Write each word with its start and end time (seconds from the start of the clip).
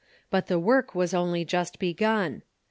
But 0.31 0.47
the 0.47 0.57
work 0.57 0.95
was 0.95 1.13
only 1.13 1.45
just 1.45 1.77
begun. 1.77 2.41